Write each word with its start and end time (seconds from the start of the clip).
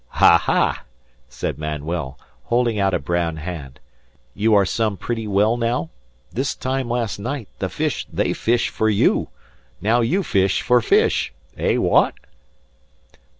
"Ah 0.15 0.39
ha!" 0.39 0.83
said 1.29 1.59
Manuel, 1.59 2.17
holding 2.45 2.79
out 2.79 2.95
a 2.95 2.97
brown 2.97 3.37
hand. 3.37 3.79
"You 4.33 4.55
are 4.55 4.65
some 4.65 4.97
pretty 4.97 5.27
well 5.27 5.57
now? 5.57 5.91
This 6.31 6.55
time 6.55 6.89
last 6.89 7.19
night 7.19 7.47
the 7.59 7.69
fish 7.69 8.07
they 8.11 8.33
fish 8.33 8.69
for 8.69 8.89
you. 8.89 9.29
Now 9.79 10.01
you 10.01 10.23
fish 10.23 10.63
for 10.63 10.81
fish. 10.81 11.31
Eh, 11.55 11.77
wha 11.77 12.07
at?" 12.07 12.15